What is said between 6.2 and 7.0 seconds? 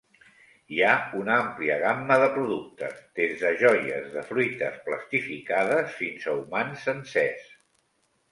a humans